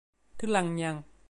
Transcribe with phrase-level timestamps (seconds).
[0.37, 1.01] thứ lăng nhăng